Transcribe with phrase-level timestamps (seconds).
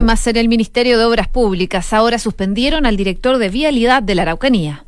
[0.00, 4.22] Más en el Ministerio de Obras Públicas ahora suspendieron al director de Vialidad de la
[4.22, 4.84] Araucanía.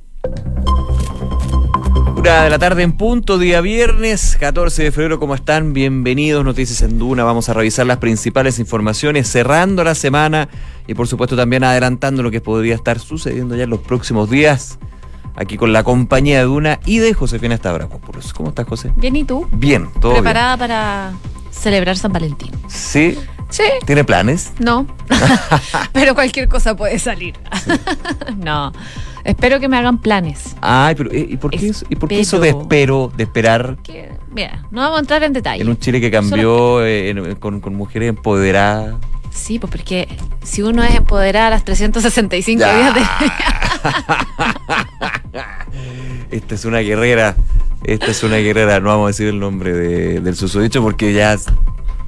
[2.16, 5.72] Una de la tarde en punto, día viernes, 14 de febrero, ¿cómo están?
[5.72, 7.24] Bienvenidos, Noticias en Duna.
[7.24, 10.48] Vamos a revisar las principales informaciones, cerrando la semana
[10.86, 14.78] y por supuesto también adelantando lo que podría estar sucediendo ya en los próximos días.
[15.34, 18.32] Aquí con la compañía de Duna y de Josefina Stavrakopoulos.
[18.32, 18.92] ¿Cómo estás, José?
[18.94, 19.48] Bien, ¿y tú?
[19.50, 21.12] Bien, todo ¿Preparada para
[21.50, 22.52] celebrar San Valentín?
[22.68, 23.18] Sí.
[23.50, 23.64] Sí.
[23.84, 24.52] ¿Tiene planes?
[24.58, 24.86] No.
[25.92, 27.34] pero cualquier cosa puede salir.
[28.36, 28.72] no.
[29.24, 30.56] Espero que me hagan planes.
[30.62, 33.76] Ay, pero ¿y por qué, eso, ¿y por qué eso de espero, de esperar?
[33.82, 35.62] Que, mira, no vamos a entrar en detalle.
[35.62, 38.94] En un Chile que cambió eh, con, con mujeres empoderadas.
[39.30, 40.08] Sí, pues porque
[40.42, 43.02] si uno es empoderada a las 365 días de...
[46.30, 47.36] Esta es una guerrera.
[47.84, 48.80] Esta es una guerrera.
[48.80, 51.36] No vamos a decir el nombre de, del susodicho porque ya.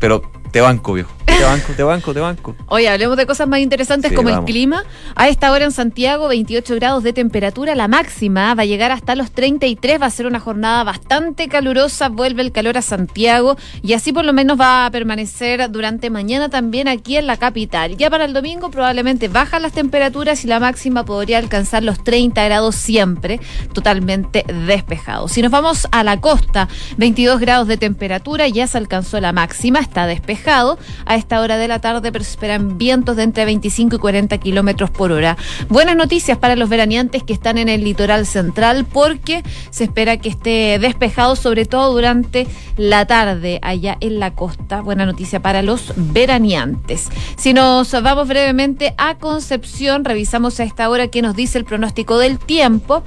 [0.00, 1.10] Pero te banco, viejo.
[1.26, 2.56] Te banco, te banco, te banco.
[2.68, 4.84] Oye, hablemos de cosas más interesantes Sí, como el clima.
[5.14, 7.74] A esta hora en Santiago, 28 grados de temperatura.
[7.74, 10.00] La máxima va a llegar hasta los 33.
[10.00, 12.08] Va a ser una jornada bastante calurosa.
[12.08, 13.56] Vuelve el calor a Santiago.
[13.82, 17.96] Y así por lo menos va a permanecer durante mañana también aquí en la capital.
[17.96, 22.44] Ya para el domingo probablemente bajan las temperaturas y la máxima podría alcanzar los 30
[22.44, 23.40] grados siempre.
[23.72, 25.28] Totalmente despejado.
[25.28, 28.48] Si nos vamos a la costa, 22 grados de temperatura.
[28.48, 29.80] Ya se alcanzó la máxima.
[29.80, 34.38] Está despejado a esta hora de la tarde, esperan vientos de entre 25 y 40
[34.38, 35.36] kilómetros por hora.
[35.68, 40.28] Buenas noticias para los veraneantes que están en el litoral central, porque se espera que
[40.28, 42.46] esté despejado, sobre todo durante
[42.76, 44.80] la tarde allá en la costa.
[44.80, 47.08] Buena noticia para los veraneantes.
[47.36, 52.18] Si nos vamos brevemente a Concepción, revisamos a esta hora qué nos dice el pronóstico
[52.18, 53.02] del tiempo.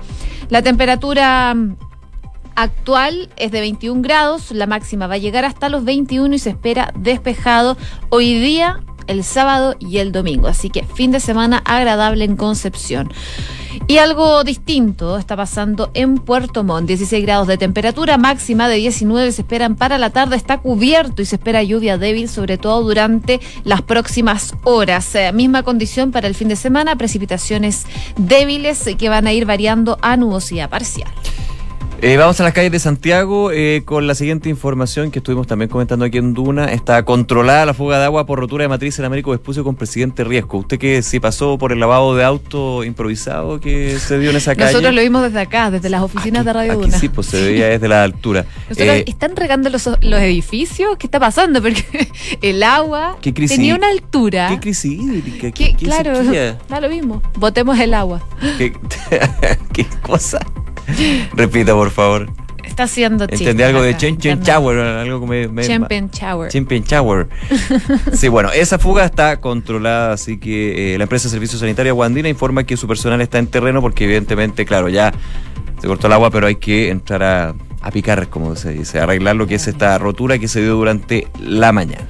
[0.49, 1.55] La temperatura
[2.55, 6.51] actual es de 21 grados, la máxima va a llegar hasta los 21 y se
[6.51, 7.77] espera despejado
[8.09, 10.47] hoy día, el sábado y el domingo.
[10.47, 13.11] Así que fin de semana agradable en Concepción.
[13.87, 16.87] Y algo distinto está pasando en Puerto Montt.
[16.87, 20.35] 16 grados de temperatura, máxima de 19 se esperan para la tarde.
[20.35, 25.13] Está cubierto y se espera lluvia débil, sobre todo durante las próximas horas.
[25.15, 27.85] Eh, misma condición para el fin de semana, precipitaciones
[28.17, 31.11] débiles que van a ir variando a nubosidad parcial.
[32.07, 35.69] Eh, vamos a las calles de Santiago eh, con la siguiente información que estuvimos también
[35.71, 36.65] comentando aquí en Duna.
[36.65, 40.23] Está controlada la fuga de agua por rotura de matriz en Américo Vespucio con presidente
[40.23, 40.57] Riesco.
[40.59, 44.53] Usted que si pasó por el lavado de auto improvisado que se dio en esa
[44.55, 44.67] calle.
[44.73, 46.99] Nosotros lo vimos desde acá, desde las oficinas Aquí- de Radio aquí Duna.
[46.99, 48.45] sí, pues se veía desde la altura.
[48.69, 50.97] Nosotros, Eh, ¿Están regando los, los edificios?
[50.99, 51.59] ¿Qué está pasando?
[51.59, 51.83] Porque
[52.43, 53.17] el agua
[53.47, 54.49] tenía una altura.
[54.49, 55.49] ¿Qué crisis hídrica?
[55.51, 56.59] ¿Qué- qué claro, sequía?
[56.69, 57.23] da lo mismo.
[57.39, 58.21] Botemos el agua.
[58.59, 58.73] ¿Qué,
[59.73, 60.37] qué cosa?
[61.33, 62.29] Repita, por favor.
[62.63, 64.45] Está haciendo chiste Entendí algo de acá, internet.
[64.47, 65.47] Shower, algo que me...
[65.47, 66.51] me- Champion Shower.
[66.51, 67.27] Champion Shower.
[68.13, 72.27] Sí, bueno, esa fuga está controlada, así que eh, la empresa de Servicios Sanitarios Guandina
[72.27, 75.13] informa que su personal está en terreno porque evidentemente, claro, ya
[75.79, 77.53] se cortó el agua, pero hay que entrar a,
[77.85, 80.73] a picar, como se dice, a arreglar lo que es esta rotura que se dio
[80.73, 82.07] durante la mañana.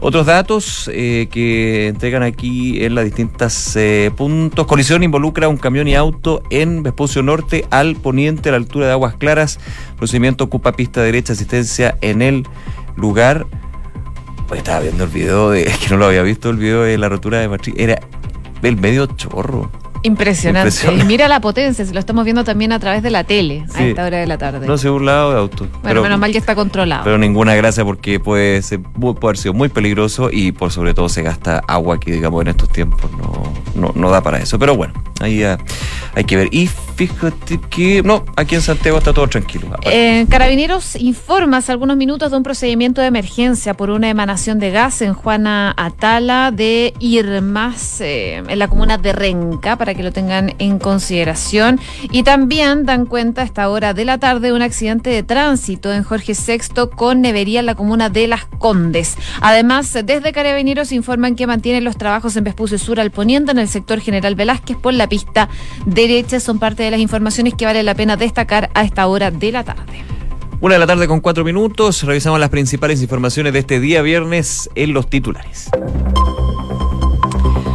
[0.00, 4.66] Otros datos eh, que entregan aquí en las distintas eh, puntos.
[4.66, 8.92] Colisión involucra un camión y auto en Vespucio Norte al poniente a la altura de
[8.92, 9.58] Aguas Claras.
[9.96, 12.46] Procedimiento ocupa pista derecha, asistencia en el
[12.94, 13.46] lugar.
[14.46, 16.98] Pues estaba viendo el video de, es que no lo había visto, el video de
[16.98, 17.74] la rotura de matriz.
[17.78, 17.98] Era
[18.62, 19.70] el medio chorro.
[20.04, 20.68] Impresionante.
[20.68, 21.04] Impresionante.
[21.04, 23.76] Y mira la potencia, se lo estamos viendo también a través de la tele a
[23.76, 23.84] Sí.
[23.84, 24.66] esta hora de la tarde.
[24.66, 25.66] No sé, un lado de auto.
[25.82, 27.04] bueno, menos mal ya está controlado.
[27.04, 31.08] Pero ninguna gracia porque puede, ser, puede haber sido muy peligroso y por sobre todo
[31.08, 33.42] se gasta agua que digamos en estos tiempos no,
[33.74, 34.58] no, no da para eso.
[34.58, 35.58] Pero bueno, ahí ya
[36.14, 36.48] hay que ver.
[36.52, 39.68] Y fíjate que no, aquí en Santiago está todo tranquilo.
[39.84, 44.70] Eh, Carabineros informa hace algunos minutos de un procedimiento de emergencia por una emanación de
[44.70, 50.12] gas en Juana Atala de Irmas, eh, en la comuna de Renca, para que lo
[50.12, 51.80] tengan en consideración.
[52.10, 55.92] Y también dan cuenta a esta hora de la tarde de un accidente de tránsito
[55.92, 59.16] en Jorge VI con nevería en la comuna de Las Condes.
[59.40, 63.68] Además, desde Carabineros informan que mantienen los trabajos en Vespucio Sur al poniente en el
[63.68, 65.48] sector General Velázquez por la pista
[65.86, 66.40] derecha.
[66.40, 69.64] Son parte de las informaciones que vale la pena destacar a esta hora de la
[69.64, 70.04] tarde.
[70.60, 72.02] Una de la tarde con cuatro minutos.
[72.04, 75.70] Revisamos las principales informaciones de este día viernes en los titulares.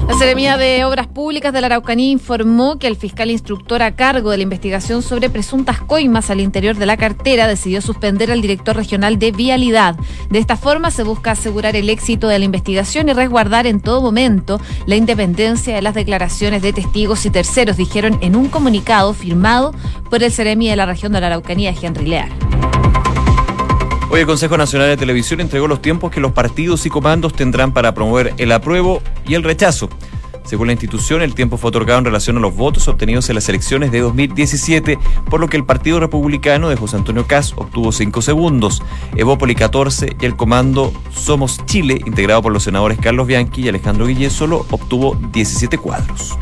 [0.09, 4.31] La Seremía de Obras Públicas de la Araucanía informó que el fiscal instructor a cargo
[4.31, 8.75] de la investigación sobre presuntas coimas al interior de la cartera decidió suspender al director
[8.75, 9.95] regional de Vialidad.
[10.31, 14.01] De esta forma se busca asegurar el éxito de la investigación y resguardar en todo
[14.01, 19.75] momento la independencia de las declaraciones de testigos y terceros, dijeron en un comunicado firmado
[20.09, 22.31] por el Seremi de la región de la Araucanía, Henry Leal.
[24.11, 27.73] Hoy el Consejo Nacional de Televisión entregó los tiempos que los partidos y comandos tendrán
[27.73, 29.88] para promover el apruebo y el rechazo.
[30.44, 33.47] Según la institución, el tiempo fue otorgado en relación a los votos obtenidos en las
[33.50, 34.97] elecciones de 2017,
[35.29, 38.81] por lo que el Partido Republicano de José Antonio Caz obtuvo 5 segundos,
[39.15, 44.07] Evópoli 14 y el comando Somos Chile, integrado por los senadores Carlos Bianchi y Alejandro
[44.07, 46.35] Guillén, solo obtuvo 17 cuadros.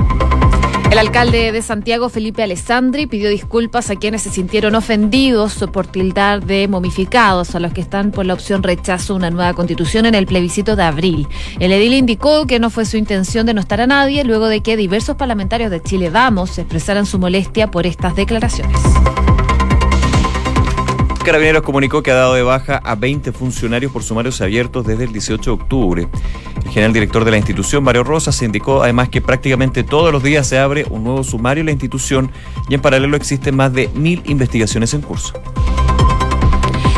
[0.90, 6.46] El alcalde de Santiago, Felipe Alessandri, pidió disculpas a quienes se sintieron ofendidos por tildar
[6.46, 10.26] de momificados a los que están por la opción rechazo una nueva constitución en el
[10.26, 11.28] plebiscito de abril.
[11.60, 14.62] El edil indicó que no fue su intención de no estar a nadie luego de
[14.62, 18.80] que diversos parlamentarios de Chile Vamos expresaran su molestia por estas declaraciones.
[21.28, 25.12] Carabineros comunicó que ha dado de baja a 20 funcionarios por sumarios abiertos desde el
[25.12, 26.08] 18 de octubre.
[26.64, 30.48] El general director de la institución, Mario Rosas, indicó además que prácticamente todos los días
[30.48, 32.32] se abre un nuevo sumario en la institución
[32.70, 35.34] y en paralelo existen más de mil investigaciones en curso.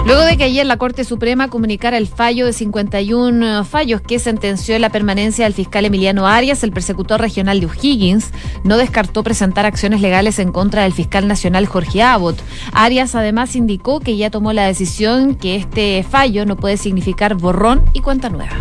[0.10, 4.80] Luego de que ayer la Corte Suprema comunicara el fallo de 51 fallos que sentenció
[4.80, 8.32] la permanencia del fiscal Emiliano Arias, el persecutor regional de O'Higgins
[8.64, 12.42] no descartó presentar acciones legales en contra del fiscal nacional Jorge Abbott.
[12.74, 17.86] Arias además indicó que ya tomó la decisión que este fallo no puede significar borrón
[17.94, 18.58] y cuenta nueva.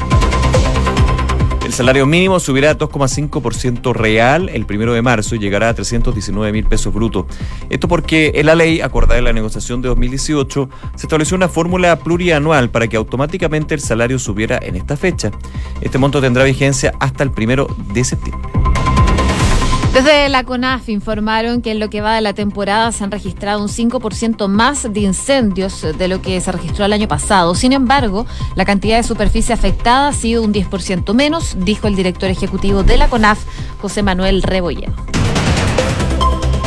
[1.78, 6.66] Salario mínimo subirá a 2,5% real el primero de marzo y llegará a 319 mil
[6.66, 7.26] pesos brutos.
[7.70, 11.94] Esto porque en la ley acordada en la negociación de 2018 se estableció una fórmula
[12.00, 15.30] plurianual para que automáticamente el salario subiera en esta fecha.
[15.80, 18.50] Este monto tendrá vigencia hasta el primero de septiembre.
[19.98, 23.60] Desde la CONAF informaron que en lo que va de la temporada se han registrado
[23.60, 27.56] un 5% más de incendios de lo que se registró el año pasado.
[27.56, 28.24] Sin embargo,
[28.54, 32.96] la cantidad de superficie afectada ha sido un 10% menos, dijo el director ejecutivo de
[32.96, 33.40] la CONAF,
[33.80, 34.94] José Manuel Rebolledo.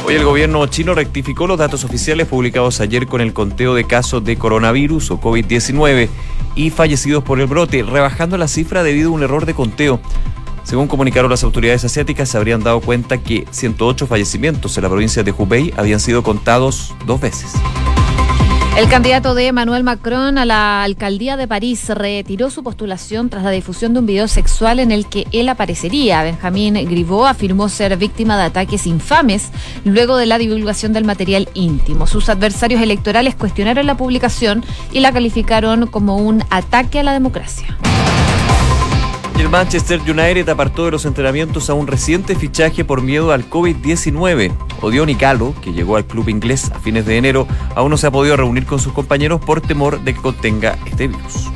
[0.06, 4.26] Hoy el gobierno chino rectificó los datos oficiales publicados ayer con el conteo de casos
[4.26, 6.10] de coronavirus o COVID-19
[6.56, 10.02] y fallecidos por el brote, rebajando la cifra debido a un error de conteo.
[10.64, 15.24] Según comunicaron las autoridades asiáticas, se habrían dado cuenta que 108 fallecimientos en la provincia
[15.24, 17.54] de Hubei habían sido contados dos veces.
[18.78, 23.52] El candidato de Emmanuel Macron a la alcaldía de París retiró su postulación tras la
[23.52, 26.24] difusión de un video sexual en el que él aparecería.
[26.24, 29.50] Benjamín Griveaux afirmó ser víctima de ataques infames
[29.84, 32.08] luego de la divulgación del material íntimo.
[32.08, 37.78] Sus adversarios electorales cuestionaron la publicación y la calificaron como un ataque a la democracia
[39.42, 44.52] el Manchester United apartó de los entrenamientos a un reciente fichaje por miedo al COVID-19.
[44.82, 48.12] Odion Icalo, que llegó al club inglés a fines de enero, aún no se ha
[48.12, 51.50] podido reunir con sus compañeros por temor de que contenga este virus.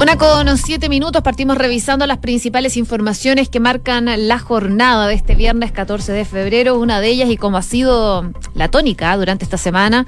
[0.00, 5.34] Una con siete minutos partimos revisando las principales informaciones que marcan la jornada de este
[5.34, 6.78] viernes 14 de febrero.
[6.78, 10.06] Una de ellas, y como ha sido la tónica durante esta semana,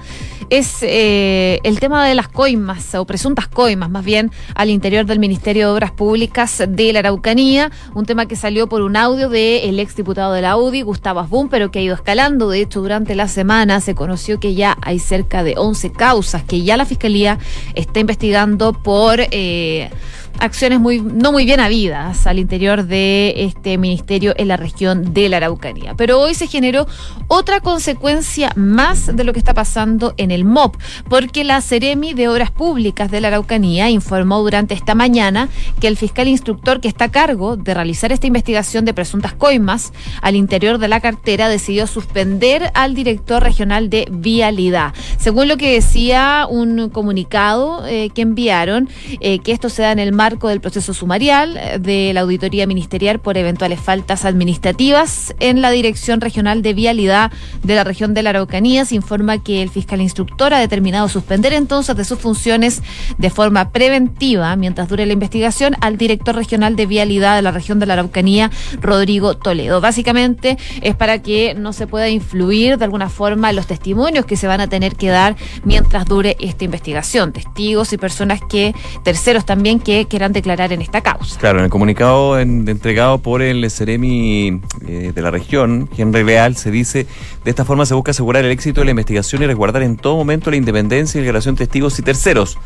[0.49, 5.19] es eh, el tema de las coimas, o presuntas coimas más bien, al interior del
[5.19, 7.71] Ministerio de Obras Públicas de la Araucanía.
[7.95, 11.51] Un tema que salió por un audio del ex diputado de la UDI, Gustavo Asbun,
[11.51, 12.49] pero que ha ido escalando.
[12.49, 16.63] De hecho, durante la semana se conoció que ya hay cerca de 11 causas que
[16.63, 17.39] ya la Fiscalía
[17.75, 19.21] está investigando por...
[19.21, 20.03] Eh, далее–
[20.43, 25.29] acciones muy no muy bien habidas al interior de este ministerio en la región de
[25.29, 25.95] la Araucanía.
[25.97, 26.87] Pero hoy se generó
[27.29, 30.77] otra consecuencia más de lo que está pasando en el MOP,
[31.09, 35.49] porque la Ceremi de Obras Públicas de la Araucanía informó durante esta mañana
[35.81, 39.93] que el fiscal instructor que está a cargo de realizar esta investigación de presuntas coimas
[40.23, 44.93] al interior de la cartera decidió suspender al director regional de Vialidad.
[45.19, 48.89] Según lo que decía un comunicado eh, que enviaron,
[49.21, 52.67] eh, que esto se da en el marco del proceso sumarial eh, de la auditoría
[52.67, 57.31] ministerial por eventuales faltas administrativas en la Dirección Regional de Vialidad
[57.63, 58.87] de la región de la Araucanía.
[58.87, 62.83] Se informa que el fiscal instructor ha determinado suspender entonces de sus funciones
[63.19, 67.79] de forma preventiva mientras dure la investigación al director regional de Vialidad de la región
[67.79, 69.83] de la Araucanía, Rodrigo Toledo.
[69.83, 74.47] Básicamente es para que no se pueda influir de alguna forma los testimonios que se
[74.47, 77.35] van a tener que dar mientras dure esta investigación.
[77.35, 78.75] Testigos y personas que,
[79.05, 81.41] terceros también, que quieran declarar en esta causa.
[81.41, 86.71] Claro, en el comunicado entregado por el Ceremi eh, de la región, Henry Leal, se
[86.71, 87.07] dice,
[87.43, 90.17] de esta forma se busca asegurar el éxito de la investigación y resguardar en todo
[90.17, 92.59] momento la independencia y la relación de testigos y terceros.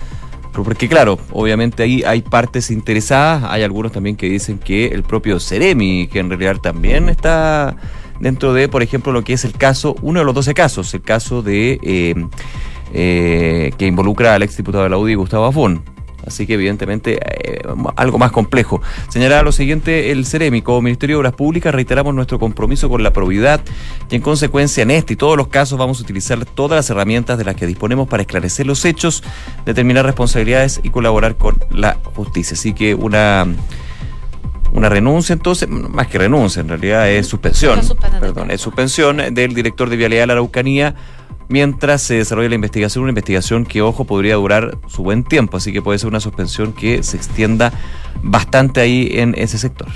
[0.53, 5.39] Porque claro, obviamente ahí hay partes interesadas, hay algunos también que dicen que el propio
[5.39, 7.77] Ceremi, Henry Leal, también está
[8.19, 11.03] dentro de, por ejemplo, lo que es el caso, uno de los 12 casos, el
[11.03, 11.79] caso de...
[11.81, 12.15] Eh,
[12.93, 15.96] eh, que involucra al exdiputado de la UDI, Gustavo Afón
[16.27, 17.61] Así que evidentemente eh,
[17.97, 18.83] algo más complejo.
[19.09, 23.61] Señalaba lo siguiente el Cerémico, Ministerio de Obras Públicas, reiteramos nuestro compromiso con la probidad
[24.11, 27.39] y en consecuencia en este y todos los casos vamos a utilizar todas las herramientas
[27.39, 29.23] de las que disponemos para esclarecer los hechos,
[29.65, 32.55] determinar responsabilidades y colaborar con la justicia.
[32.55, 33.47] Así que una
[34.73, 37.81] una renuncia, entonces, más que renuncia, en realidad es suspensión,
[38.21, 40.95] perdón, es suspensión del director de Vialidad de la Araucanía
[41.49, 45.73] mientras se desarrolla la investigación, una investigación que, ojo, podría durar su buen tiempo, así
[45.73, 47.73] que puede ser una suspensión que se extienda
[48.23, 49.89] bastante ahí en ese sector.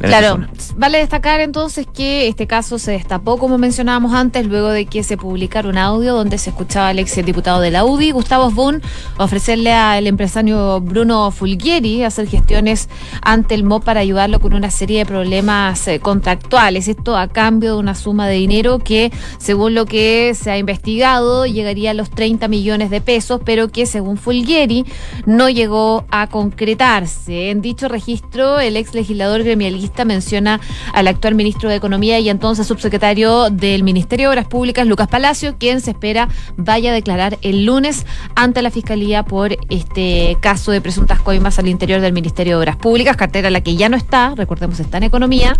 [0.00, 5.02] Claro, vale destacar entonces que este caso se destapó, como mencionábamos antes, luego de que
[5.02, 8.80] se publicara un audio donde se escuchaba al ex diputado de la UDI, Gustavo Boone,
[9.18, 12.88] ofrecerle al empresario Bruno Fulgieri hacer gestiones
[13.20, 16.88] ante el MOP para ayudarlo con una serie de problemas eh, contractuales.
[16.88, 21.44] Esto a cambio de una suma de dinero que, según lo que se ha investigado,
[21.44, 24.86] llegaría a los 30 millones de pesos, pero que, según Fulgieri,
[25.26, 27.50] no llegó a concretarse.
[27.50, 30.60] En dicho registro, el ex legislador gremialista menciona
[30.92, 35.56] al actual ministro de Economía y entonces subsecretario del Ministerio de Obras Públicas, Lucas Palacio,
[35.58, 40.80] quien se espera vaya a declarar el lunes ante la Fiscalía por este caso de
[40.80, 44.34] presuntas coimas al interior del Ministerio de Obras Públicas, cartera la que ya no está,
[44.34, 45.56] recordemos está en Economía,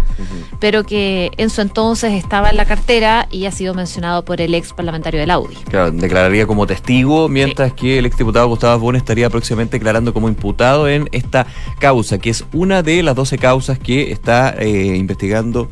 [0.59, 4.55] pero que en su entonces estaba en la cartera y ha sido mencionado por el
[4.55, 5.55] ex parlamentario del Audi.
[5.69, 10.89] Claro, declararía como testigo, mientras que el exdiputado Gustavo Bon estaría próximamente declarando como imputado
[10.89, 11.47] en esta
[11.79, 15.69] causa, que es una de las 12 causas que está eh, investigando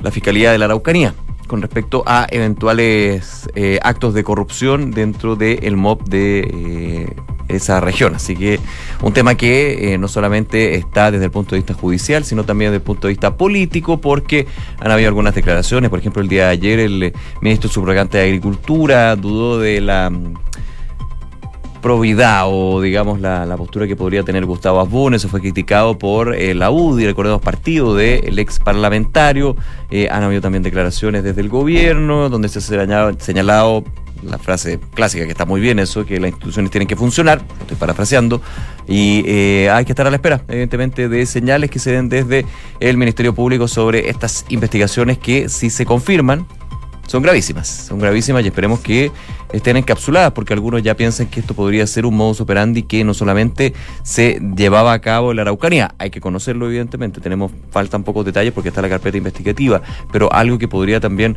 [0.00, 1.14] la Fiscalía de la Araucanía
[1.48, 7.16] con respecto a eventuales eh, actos de corrupción dentro del MOB de eh,
[7.48, 8.14] esa región.
[8.14, 8.58] Así que
[9.02, 12.76] un tema que no solamente está desde el punto de vista judicial, sino también desde
[12.76, 14.46] el punto de vista político, porque
[14.78, 15.90] han habido algunas declaraciones.
[15.90, 17.12] Por ejemplo, el día de ayer el
[17.42, 20.10] ministro subrogante de Agricultura dudó de la
[21.82, 25.14] probidad o digamos la, postura que podría tener Gustavo Asbun.
[25.14, 29.56] Eso fue criticado por eh, la UDI, recordemos partido del ex parlamentario.
[29.90, 33.84] Eh, han habido también declaraciones desde el gobierno donde se ha señalado, señalado
[34.22, 37.76] la frase clásica que está muy bien eso, que las instituciones tienen que funcionar, estoy
[37.76, 38.40] parafraseando,
[38.86, 42.46] y eh, hay que estar a la espera, evidentemente, de señales que se den desde
[42.80, 46.46] el Ministerio Público sobre estas investigaciones que si se confirman,
[47.12, 49.12] son gravísimas, son gravísimas y esperemos que
[49.52, 53.12] estén encapsuladas, porque algunos ya piensan que esto podría ser un modus operandi que no
[53.12, 58.24] solamente se llevaba a cabo en la Araucanía, hay que conocerlo evidentemente, tenemos faltan pocos
[58.24, 61.36] detalles porque está la carpeta investigativa, pero algo que podría también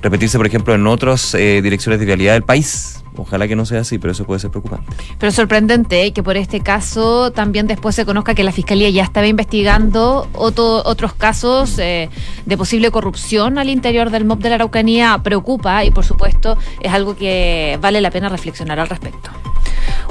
[0.00, 3.02] repetirse, por ejemplo, en otras eh, direcciones de vialidad del país.
[3.18, 4.92] Ojalá que no sea así, pero eso puede ser preocupante.
[5.18, 6.12] Pero sorprendente ¿eh?
[6.12, 11.14] que por este caso también después se conozca que la Fiscalía ya estaba investigando otros
[11.14, 12.08] casos eh,
[12.44, 15.20] de posible corrupción al interior del MOB de la Araucanía.
[15.22, 19.30] Preocupa y por supuesto es algo que vale la pena reflexionar al respecto.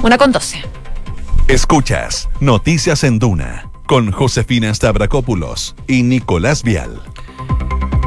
[0.02, 0.62] Una con doce.
[1.48, 7.00] Escuchas Noticias en Duna con Josefina Stavrakopoulos y Nicolás Vial.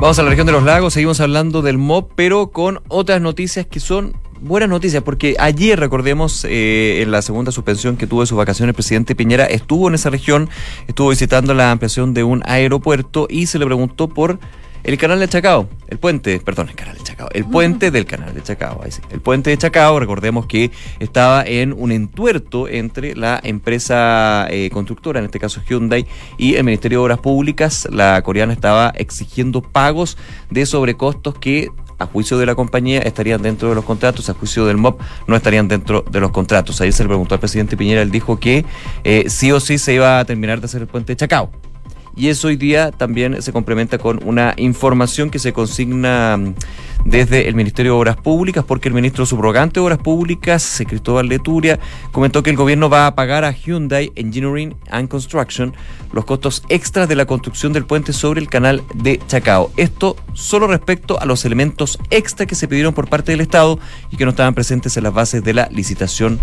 [0.01, 3.65] Vamos a la región de los lagos, seguimos hablando del MOB, pero con otras noticias
[3.65, 8.27] que son buenas noticias, porque ayer, recordemos, eh, en la segunda suspensión que tuvo de
[8.27, 10.49] sus vacaciones, el presidente Piñera estuvo en esa región,
[10.87, 14.39] estuvo visitando la ampliación de un aeropuerto y se le preguntó por
[14.83, 18.33] el canal de Chacao, el puente, perdón, el canal de Chacao, el puente del canal
[18.33, 19.01] de Chacao, ahí sí.
[19.11, 25.19] El puente de Chacao, recordemos que estaba en un entuerto entre la empresa eh, constructora,
[25.19, 27.89] en este caso Hyundai, y el Ministerio de Obras Públicas.
[27.91, 30.17] La coreana estaba exigiendo pagos
[30.49, 31.69] de sobrecostos que
[31.99, 35.35] a juicio de la compañía estarían dentro de los contratos, a juicio del MOP no
[35.35, 36.81] estarían dentro de los contratos.
[36.81, 38.65] Ahí se le preguntó al presidente Piñera, él dijo que
[39.03, 41.68] eh, sí o sí se iba a terminar de hacer el puente de Chacao
[42.19, 46.53] y eso hoy día también se complementa con una información que se consigna mm,
[47.05, 51.79] desde el Ministerio de Obras Públicas, porque el ministro subrogante de Obras Públicas, Cristóbal Leturia,
[52.11, 55.73] comentó que el gobierno va a pagar a Hyundai Engineering and Construction
[56.11, 59.71] los costos extras de la construcción del puente sobre el canal de Chacao.
[59.77, 63.79] Esto solo respecto a los elementos extra que se pidieron por parte del Estado
[64.11, 66.37] y que no estaban presentes en las bases de la licitación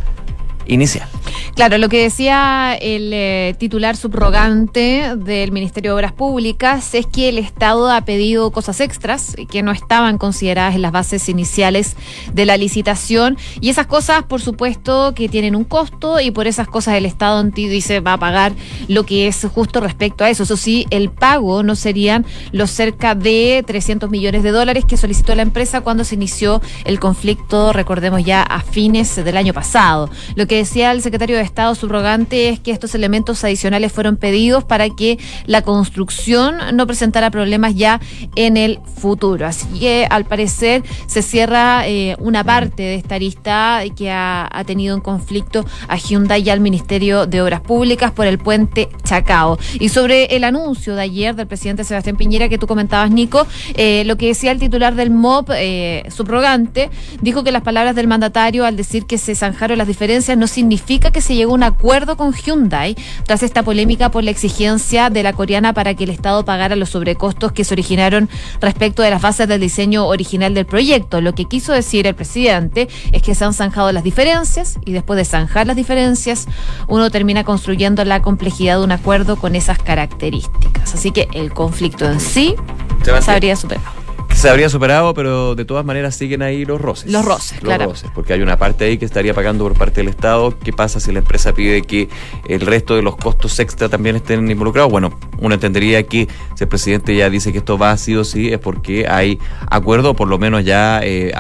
[0.67, 1.09] inicial.
[1.55, 7.29] Claro, lo que decía el eh, titular subrogante del Ministerio de Obras Públicas es que
[7.31, 11.97] el Estado ha pedido cosas extras que no estaban consideradas en las bases iniciales
[12.33, 16.69] de la licitación y esas cosas, por supuesto, que tienen un costo y por esas
[16.69, 18.53] cosas el Estado dice va a pagar
[18.89, 20.43] lo que es justo respecto a eso.
[20.43, 25.35] Eso sí, el pago no serían los cerca de 300 millones de dólares que solicitó
[25.35, 30.11] la empresa cuando se inició el conflicto, recordemos ya, a fines del año pasado.
[30.35, 34.65] Lo que decía el secretario de Estado subrogante es que estos elementos adicionales fueron pedidos
[34.65, 38.01] para que la construcción no presentara problemas ya
[38.35, 39.47] en el futuro.
[39.47, 44.97] Así que al parecer se cierra eh, una parte de esta lista que ha, tenido
[44.97, 49.59] en conflicto a Hyundai y al Ministerio de Obras Públicas por el puente Chacao.
[49.79, 54.03] Y sobre el anuncio de ayer del presidente Sebastián Piñera que tú comentabas, Nico, eh,
[54.07, 58.65] lo que decía el titular del MOP, eh, subrogante, dijo que las palabras del mandatario
[58.65, 62.17] al decir que se zanjaron las diferencias no significa que se llegó a un acuerdo
[62.17, 66.45] con Hyundai tras esta polémica por la exigencia de la coreana para que el Estado
[66.45, 68.29] pagara los sobrecostos que se originaron
[68.61, 71.21] respecto de las bases del diseño original del proyecto.
[71.21, 75.17] Lo que quiso decir el presidente es que se han zanjado las diferencias y después
[75.17, 76.47] de zanjar las diferencias
[76.89, 80.95] uno termina construyendo la complejidad de un acuerdo con esas características.
[80.95, 82.55] Así que el conflicto en sí
[83.03, 84.06] se habría superado
[84.37, 87.11] se habría superado, pero de todas maneras siguen ahí los roces.
[87.11, 90.09] Los roces, los Roces, porque hay una parte ahí que estaría pagando por parte del
[90.09, 90.59] Estado.
[90.59, 92.09] ¿Qué pasa si la empresa pide que
[92.47, 94.91] el resto de los costos extra también estén involucrados?
[94.93, 98.53] Bueno, uno entendería que si el presidente ya dice que esto va así o sí,
[98.53, 99.39] es porque hay
[99.71, 101.01] acuerdo, por lo menos ya...
[101.03, 101.33] Eh,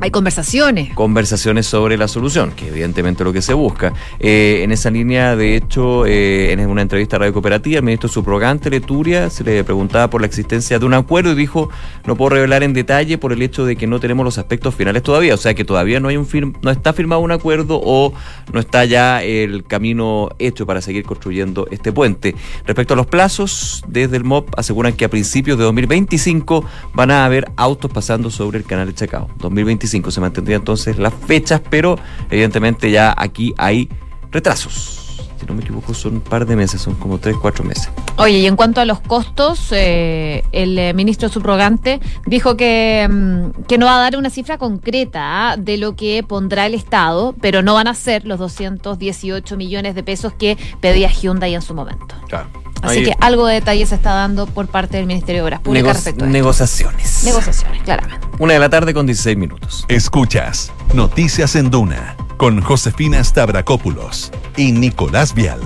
[0.00, 0.94] hay conversaciones.
[0.94, 3.92] Conversaciones sobre la solución, que evidentemente es lo que se busca.
[4.20, 8.08] Eh, en esa línea, de hecho, eh, en una entrevista a Radio Cooperativa, el ministro
[8.08, 11.68] subrogante Leturia se le preguntaba por la existencia de un acuerdo y dijo
[12.04, 15.02] no puedo revelar en detalle por el hecho de que no tenemos los aspectos finales
[15.02, 18.12] todavía, o sea que todavía no hay un firm, no está firmado un acuerdo o
[18.52, 22.34] no está ya el camino hecho para seguir construyendo este puente.
[22.66, 26.64] Respecto a los plazos, desde el MOP aseguran que a principios de 2025
[26.94, 29.28] van a haber autos pasando sobre el canal de Chacao.
[29.38, 31.98] 2025 se mantendría entonces las fechas, pero
[32.30, 33.88] evidentemente ya aquí hay
[34.30, 35.01] retrasos
[35.42, 37.90] si no me equivoco, son un par de meses, son como tres, cuatro meses.
[38.16, 43.64] Oye, y en cuanto a los costos, eh, el eh, ministro subrogante dijo que, mm,
[43.66, 45.56] que no va a dar una cifra concreta ¿ah?
[45.56, 50.04] de lo que pondrá el Estado, pero no van a ser los 218 millones de
[50.04, 52.14] pesos que pedía Hyundai en su momento.
[52.28, 52.46] Claro.
[52.80, 55.94] Así que algo de detalle se está dando por parte del Ministerio de Obras Públicas
[55.94, 57.22] respecto a Negociaciones.
[57.24, 58.26] Negociaciones, claramente.
[58.38, 59.84] Una de la tarde con 16 minutos.
[59.88, 65.60] Escuchas Noticias en Duna con Josefina Stavrakopoulos y Nicolás Vial.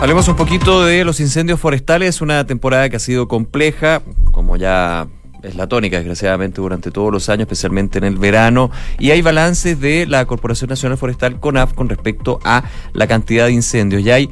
[0.00, 5.06] Hablemos un poquito de los incendios forestales, una temporada que ha sido compleja, como ya
[5.44, 9.80] es la tónica, desgraciadamente, durante todos los años, especialmente en el verano, y hay balances
[9.80, 14.02] de la Corporación Nacional Forestal, CONAF, con respecto a la cantidad de incendios.
[14.02, 14.28] Y hay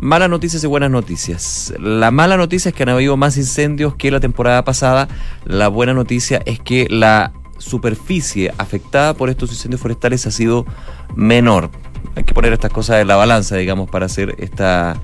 [0.00, 1.74] malas noticias y buenas noticias.
[1.78, 5.06] La mala noticia es que han habido más incendios que la temporada pasada.
[5.44, 10.66] La buena noticia es que la superficie afectada por estos incendios forestales ha sido
[11.14, 11.70] menor.
[12.14, 14.96] Hay que poner estas cosas en la balanza, digamos, para hacer esta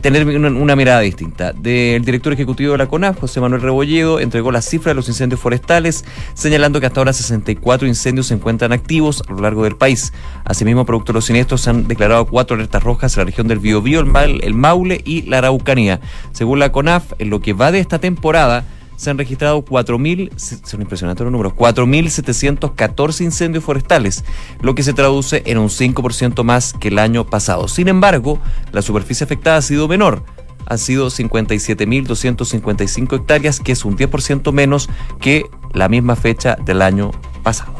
[0.00, 1.52] tener una, mirada distinta.
[1.52, 5.40] Del director ejecutivo de la CONAF, José Manuel Rebolledo, entregó la cifra de los incendios
[5.40, 6.04] forestales,
[6.34, 10.12] señalando que hasta ahora 64 incendios se encuentran activos a lo largo del país.
[10.44, 13.60] Asimismo, producto de los siniestros, se han declarado cuatro alertas rojas en la región del
[13.60, 16.00] Biobío, el Maule y la Araucanía.
[16.32, 18.64] Según la CONAF, en lo que va de esta temporada,
[18.96, 20.30] se han registrado 4.000,
[20.64, 24.24] son impresionantes los números, 4.714 incendios forestales,
[24.60, 27.68] lo que se traduce en un 5% más que el año pasado.
[27.68, 28.40] Sin embargo,
[28.72, 30.24] la superficie afectada ha sido menor,
[30.66, 34.88] han sido 57.255 hectáreas, que es un 10% menos
[35.20, 37.10] que la misma fecha del año
[37.42, 37.73] pasado.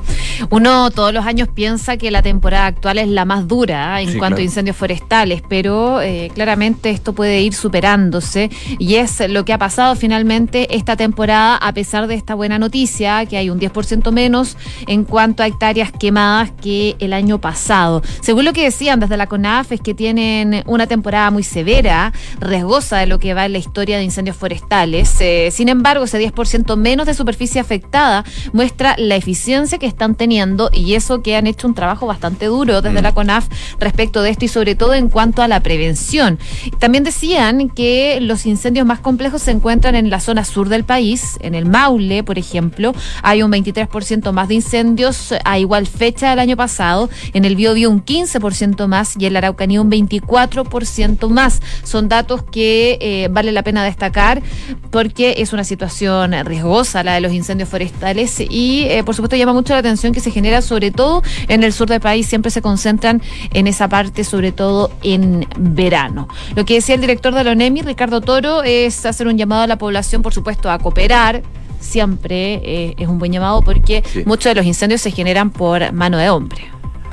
[0.50, 4.04] Uno todos los años piensa que la temporada actual es la más dura ¿eh?
[4.04, 9.44] en cuanto a incendios forestales, pero eh, claramente esto puede ir superándose y es lo
[9.44, 13.60] que ha pasado finalmente esta temporada a pesar de esta buena noticia, que hay un
[13.60, 18.02] 10% menos en cuanto a hectáreas quemadas que el año pasado.
[18.20, 22.98] Según lo que decían desde la CONAF es que tienen una temporada muy severa, riesgosa
[22.98, 25.16] de lo que va en la historia de incendios forestales.
[25.20, 30.70] Eh, sin embargo, ese 10% menos de superficie afectada muestra la eficiencia que están teniendo
[30.72, 33.14] y eso que han hecho un trabajo bastante duro desde la mm.
[33.14, 36.38] CONAF respecto de esto y sobre todo en cuanto a la prevención.
[36.78, 41.38] También decían que los incendios más complejos se encuentran en la zona sur del país,
[41.40, 46.40] en el Maule, por ejemplo, hay un 23% más de incendios a igual fecha del
[46.40, 51.60] año pasado, en el Biobío un 15% más y en la Araucanía un 24% más.
[51.84, 54.42] Son datos que eh, vale la pena destacar
[54.90, 59.52] porque es una situación riesgosa la de los incendios forestales y eh, por supuesto llama
[59.52, 62.62] mucho la atención que se genera sobre todo en el sur del país, siempre se
[62.62, 66.28] concentran en esa parte, sobre todo en verano.
[66.54, 69.66] Lo que decía el director de la ONEMI, Ricardo Toro, es hacer un llamado a
[69.66, 71.42] la población, por supuesto, a cooperar
[71.80, 76.16] siempre eh, es un buen llamado porque muchos de los incendios se generan por mano
[76.16, 76.64] de hombre.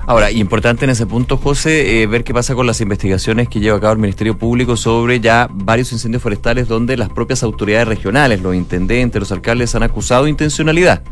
[0.07, 3.77] Ahora, importante en ese punto, José, eh, ver qué pasa con las investigaciones que lleva
[3.77, 8.41] a cabo el Ministerio Público sobre ya varios incendios forestales donde las propias autoridades regionales,
[8.41, 11.03] los intendentes, los alcaldes han acusado intencionalidad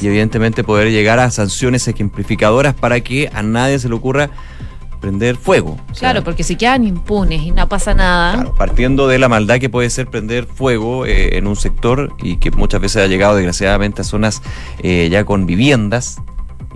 [0.00, 4.30] y evidentemente poder llegar a sanciones ejemplificadoras para que a nadie se le ocurra
[5.00, 5.78] prender fuego.
[5.98, 8.34] claro, porque si quedan impunes y no pasa nada.
[8.34, 12.38] Claro, partiendo de la maldad que puede ser prender fuego eh, en un sector y
[12.38, 14.42] que muchas veces ha llegado desgraciadamente a zonas
[14.82, 16.20] eh, ya con viviendas,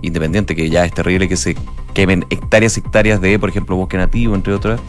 [0.01, 1.55] independiente que ya es terrible que se
[1.93, 4.79] quemen hectáreas y hectáreas de, por ejemplo, bosque nativo, entre otras.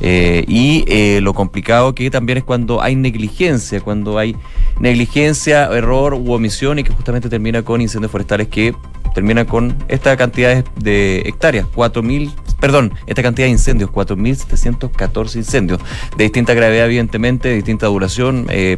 [0.00, 4.36] Eh, y eh, lo complicado que también es cuando hay negligencia, cuando hay
[4.80, 8.74] negligencia, error u omisión y que justamente termina con incendios forestales que
[9.14, 15.80] termina con esta cantidad de hectáreas, 4.000, perdón, esta cantidad de incendios, 4.714 incendios,
[16.16, 18.46] de distinta gravedad evidentemente, de distinta duración.
[18.50, 18.76] Eh,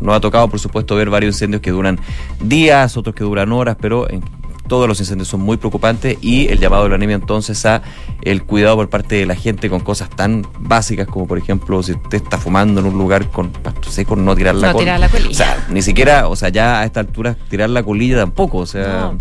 [0.00, 1.98] nos ha tocado, por supuesto, ver varios incendios que duran
[2.40, 4.22] días, otros que duran horas, pero en
[4.66, 7.82] todos los incendios son muy preocupantes y el llamado de la anemia entonces a
[8.22, 11.92] el cuidado por parte de la gente con cosas tan básicas como por ejemplo si
[11.92, 14.98] usted está fumando en un lugar con pasto seco no tirar la, colilla.
[15.28, 18.66] O sea, ni siquiera, o sea, ya a esta altura tirar la colilla tampoco, o
[18.66, 19.12] sea,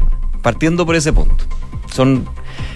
[0.42, 1.46] partiendo por ese punto.
[1.92, 2.26] Son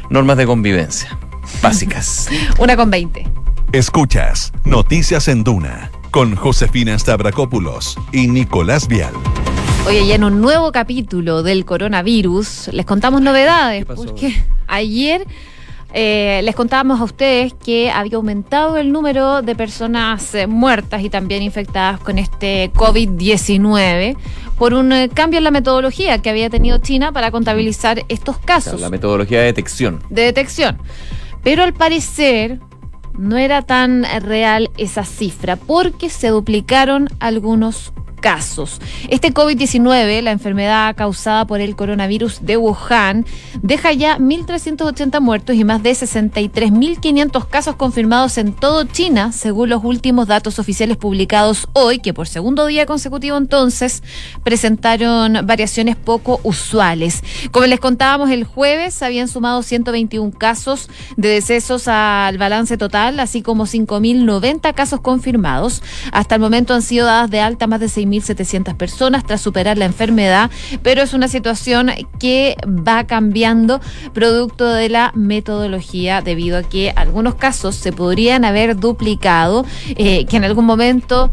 [0.10, 1.18] normas de convivencia
[1.62, 2.30] básicas.
[2.60, 3.26] Una con 20.
[3.72, 9.14] Escuchas Noticias en Duna con Josefina Stavrakopoulos y Nicolás Vial.
[9.86, 15.26] Oye, ya en un nuevo capítulo del coronavirus les contamos novedades, porque ayer
[15.94, 21.10] eh, les contábamos a ustedes que había aumentado el número de personas eh, muertas y
[21.10, 24.18] también infectadas con este COVID-19
[24.58, 28.82] por un eh, cambio en la metodología que había tenido China para contabilizar estos casos.
[28.82, 30.04] la metodología de detección.
[30.10, 30.78] De detección.
[31.44, 32.60] Pero al parecer
[33.18, 38.80] no era tan real esa cifra porque se duplicaron algunos casos.
[39.10, 43.26] Este COVID-19, la enfermedad causada por el coronavirus de Wuhan,
[43.62, 49.84] deja ya 1.380 muertos y más de 63.500 casos confirmados en todo China, según los
[49.84, 54.04] últimos datos oficiales publicados hoy, que por segundo día consecutivo entonces
[54.44, 57.24] presentaron variaciones poco usuales.
[57.52, 63.42] Como les contábamos el jueves, habían sumado 121 casos de decesos al balance total, así
[63.42, 65.84] como 5.090 casos confirmados.
[66.12, 69.78] Hasta el momento han sido dadas de alta más de 6 1.700 personas tras superar
[69.78, 70.50] la enfermedad,
[70.82, 73.82] pero es una situación que va cambiando
[74.14, 80.38] producto de la metodología debido a que algunos casos se podrían haber duplicado, eh, que
[80.38, 81.30] en algún momento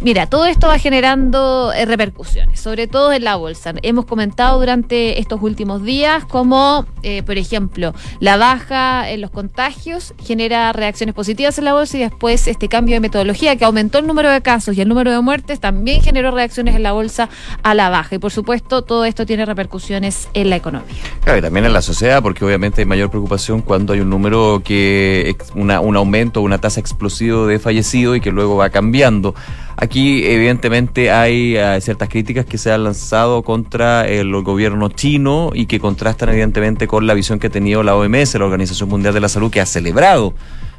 [0.00, 3.74] Mira, todo esto va generando eh, repercusiones, sobre todo en la bolsa.
[3.82, 10.14] Hemos comentado durante estos últimos días cómo, eh, por ejemplo, la baja en los contagios
[10.22, 14.06] genera reacciones positivas en la bolsa y después este cambio de metodología que aumentó el
[14.06, 17.28] número de casos y el número de muertes también generó reacciones en la bolsa
[17.64, 18.14] a la baja.
[18.14, 20.94] Y por supuesto, todo esto tiene repercusiones en la economía.
[21.24, 24.62] Claro, y también en la sociedad, porque obviamente hay mayor preocupación cuando hay un número
[24.64, 29.34] que, una, un aumento, una tasa explosiva de fallecidos y que luego va cambiando.
[29.80, 35.66] Aquí, evidentemente, hay eh, ciertas críticas que se han lanzado contra el gobierno chino y
[35.66, 39.20] que contrastan, evidentemente, con la visión que ha tenido la OMS, la Organización Mundial de
[39.20, 40.34] la Salud, que ha celebrado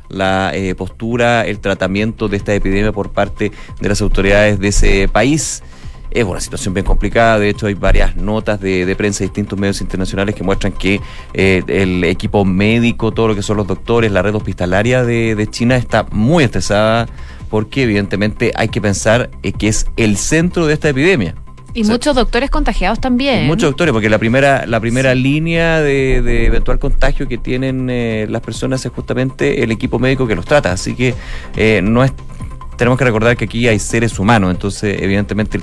[0.10, 5.08] la eh, postura, el tratamiento de esta epidemia por parte de las autoridades de ese
[5.08, 5.64] país.
[6.12, 9.80] Es una situación bien complicada, de hecho hay varias notas de, prensa de distintos medios
[9.80, 11.00] internacionales que muestran que
[11.34, 15.48] eh, el equipo médico, todo lo que son los doctores, la red hospitalaria de, de
[15.48, 17.08] China está muy estresada
[17.50, 21.36] porque evidentemente hay que pensar eh, que es el centro de esta epidemia.
[21.74, 23.46] Y muchos doctores contagiados también.
[23.46, 28.42] Muchos doctores, porque la primera, la primera línea de, eventual contagio que tienen eh, las
[28.42, 30.72] personas es justamente el equipo médico que los trata.
[30.72, 31.14] Así que
[31.56, 32.12] eh, no es
[32.80, 35.60] tenemos que recordar que aquí hay seres humanos, entonces evidentemente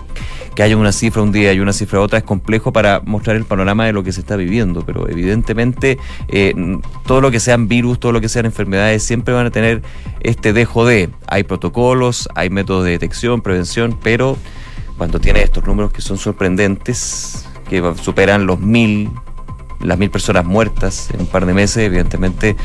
[0.54, 3.46] que haya una cifra un día y una cifra otra es complejo para mostrar el
[3.46, 5.98] panorama de lo que se está viviendo, pero evidentemente
[6.28, 6.54] eh,
[7.06, 9.80] todo lo que sean virus, todo lo que sean enfermedades, siempre van a tener
[10.20, 14.36] este dejo de, hay protocolos, hay métodos de detección, prevención, pero
[14.98, 19.08] cuando tiene estos números que son sorprendentes, que superan los mil,
[19.80, 22.56] las mil personas muertas en un par de meses, evidentemente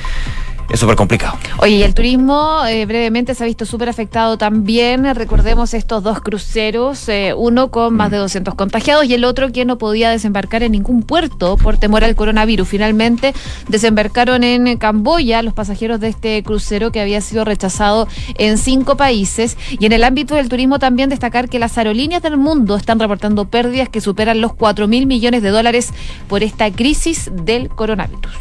[0.70, 1.38] es súper complicado.
[1.58, 5.14] Oye, y el turismo eh, brevemente se ha visto súper afectado también.
[5.16, 9.66] Recordemos estos dos cruceros, eh, uno con más de 200 contagiados y el otro que
[9.66, 12.68] no podía desembarcar en ningún puerto por temor al coronavirus.
[12.68, 13.34] Finalmente
[13.68, 19.58] desembarcaron en Camboya los pasajeros de este crucero que había sido rechazado en cinco países.
[19.70, 23.46] Y en el ámbito del turismo también destacar que las aerolíneas del mundo están reportando
[23.46, 25.94] pérdidas que superan los 4 mil millones de dólares
[26.28, 28.32] por esta crisis del coronavirus.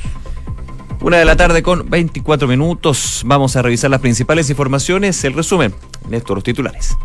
[1.02, 3.22] Una de la tarde con 24 minutos.
[3.24, 5.24] Vamos a revisar las principales informaciones.
[5.24, 5.74] El resumen.
[6.08, 6.96] Néstor, los titulares.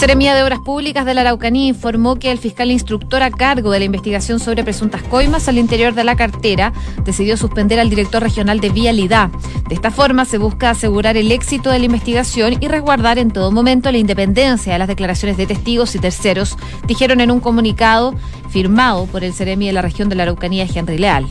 [0.00, 3.80] Seremía de Obras Públicas de la Araucanía informó que el fiscal instructor a cargo de
[3.80, 6.72] la investigación sobre presuntas coimas al interior de la cartera
[7.04, 9.28] decidió suspender al director regional de Vialidad.
[9.68, 13.52] De esta forma se busca asegurar el éxito de la investigación y resguardar en todo
[13.52, 18.14] momento la independencia de las declaraciones de testigos y terceros, dijeron en un comunicado
[18.48, 21.26] firmado por el Seremi de la región de la Araucanía, Henry Leal.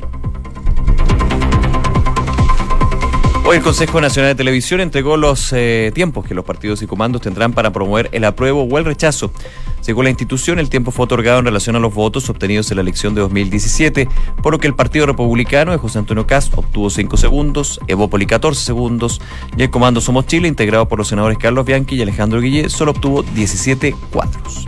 [3.50, 7.24] Hoy el Consejo Nacional de Televisión entregó los eh, tiempos que los partidos y comandos
[7.24, 9.32] tendrán para promover el apruebo o el rechazo.
[9.82, 12.82] Según la institución, el tiempo fue otorgado en relación a los votos obtenidos en la
[12.82, 14.08] elección de 2017,
[14.44, 18.64] por lo que el Partido Republicano de José Antonio Cast obtuvo 5 segundos, Evópoli 14
[18.64, 19.20] segundos
[19.58, 22.92] y el Comando Somos Chile, integrado por los senadores Carlos Bianchi y Alejandro Guillé, solo
[22.92, 24.68] obtuvo 17 cuadros.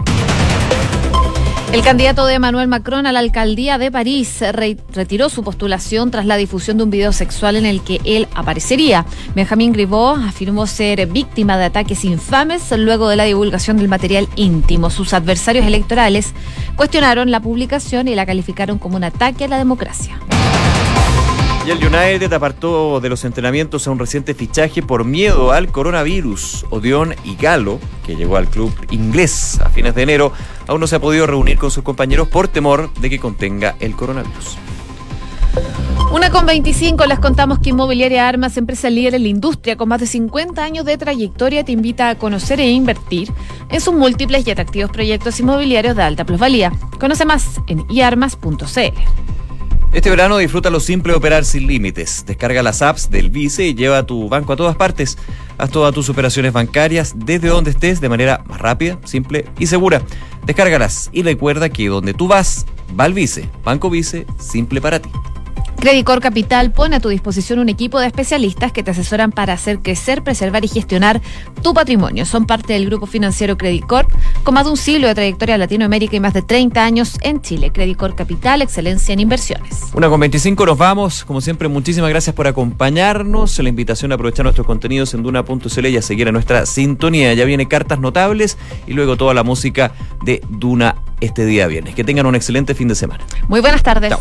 [1.71, 4.43] El candidato de Emmanuel Macron a la alcaldía de París
[4.91, 9.05] retiró su postulación tras la difusión de un video sexual en el que él aparecería.
[9.35, 14.89] Benjamín Griveaux afirmó ser víctima de ataques infames luego de la divulgación del material íntimo.
[14.89, 16.33] Sus adversarios electorales
[16.75, 20.19] cuestionaron la publicación y la calificaron como un ataque a la democracia.
[21.63, 26.65] Y el United apartó de los entrenamientos a un reciente fichaje por miedo al coronavirus.
[26.71, 30.33] Odión y Galo, que llegó al club inglés a fines de enero,
[30.67, 33.95] aún no se ha podido reunir con sus compañeros por temor de que contenga el
[33.95, 34.57] coronavirus.
[36.11, 39.99] Una con 25, les contamos que Inmobiliaria Armas, empresa líder en la industria con más
[39.99, 43.31] de 50 años de trayectoria, te invita a conocer e invertir
[43.69, 46.73] en sus múltiples y atractivos proyectos inmobiliarios de alta plusvalía.
[46.99, 48.65] Conoce más en iarmas.cl.
[49.93, 52.23] Este verano disfruta lo simple de operar sin límites.
[52.25, 55.17] Descarga las apps del Vice y lleva tu banco a todas partes.
[55.57, 60.01] Haz todas tus operaciones bancarias desde donde estés de manera más rápida, simple y segura.
[60.45, 62.65] Descárgalas y recuerda que donde tú vas,
[62.97, 63.49] va el Vice.
[63.65, 65.09] Banco Vice, simple para ti.
[65.77, 69.79] Credicor Capital pone a tu disposición un equipo de especialistas que te asesoran para hacer
[69.79, 71.21] crecer, preservar y gestionar
[71.63, 72.25] tu patrimonio.
[72.25, 74.07] Son parte del grupo financiero Credicor,
[74.43, 77.41] con más de un siglo de trayectoria en Latinoamérica y más de 30 años en
[77.41, 77.71] Chile.
[77.71, 79.89] Credicor Capital, excelencia en inversiones.
[79.93, 81.23] Una con 25 nos vamos.
[81.25, 83.57] Como siempre, muchísimas gracias por acompañarnos.
[83.59, 87.33] La invitación a aprovechar nuestros contenidos en Duna.cl y a seguir a nuestra sintonía.
[87.33, 88.57] Ya viene cartas notables
[88.87, 91.95] y luego toda la música de Duna este día viernes.
[91.95, 93.23] Que tengan un excelente fin de semana.
[93.47, 94.09] Muy buenas tardes.
[94.09, 94.19] Chao.